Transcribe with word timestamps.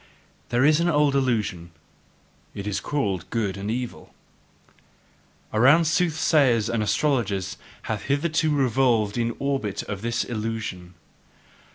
There 0.49 0.65
is 0.65 0.79
an 0.79 0.89
old 0.89 1.13
illusion 1.15 1.69
it 2.55 2.65
is 2.65 2.79
called 2.79 3.29
good 3.29 3.55
and 3.55 3.69
evil. 3.69 4.15
Around 5.53 5.85
soothsayers 5.85 6.69
and 6.71 6.81
astrologers 6.81 7.55
hath 7.83 8.05
hitherto 8.09 8.49
revolved 8.49 9.13
the 9.13 9.29
orbit 9.37 9.83
of 9.83 10.01
this 10.01 10.23
illusion. 10.23 10.95